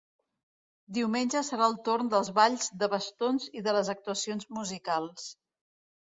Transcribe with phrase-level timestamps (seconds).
[0.97, 5.27] Diumenge serà el torn dels balls de bastons i de les actuacions musicals.